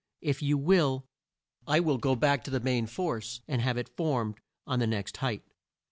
[0.21, 1.05] If you will,
[1.67, 5.17] I will go back to the main force and have it formed on the next
[5.17, 5.43] height."